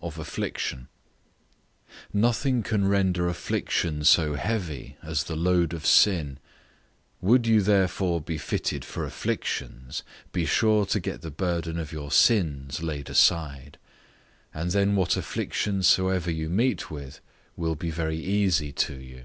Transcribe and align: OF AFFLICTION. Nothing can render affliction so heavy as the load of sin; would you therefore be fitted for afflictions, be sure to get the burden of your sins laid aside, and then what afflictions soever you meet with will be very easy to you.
OF 0.00 0.20
AFFLICTION. 0.20 0.86
Nothing 2.12 2.62
can 2.62 2.86
render 2.86 3.26
affliction 3.26 4.04
so 4.04 4.34
heavy 4.36 4.96
as 5.02 5.24
the 5.24 5.34
load 5.34 5.72
of 5.72 5.84
sin; 5.84 6.38
would 7.20 7.44
you 7.48 7.60
therefore 7.60 8.20
be 8.20 8.38
fitted 8.38 8.84
for 8.84 9.04
afflictions, 9.04 10.04
be 10.30 10.46
sure 10.46 10.86
to 10.86 11.00
get 11.00 11.22
the 11.22 11.30
burden 11.32 11.76
of 11.76 11.90
your 11.90 12.12
sins 12.12 12.84
laid 12.84 13.10
aside, 13.10 13.76
and 14.54 14.70
then 14.70 14.94
what 14.94 15.16
afflictions 15.16 15.88
soever 15.88 16.30
you 16.30 16.48
meet 16.48 16.88
with 16.88 17.18
will 17.56 17.74
be 17.74 17.90
very 17.90 18.20
easy 18.24 18.70
to 18.70 18.94
you. 18.94 19.24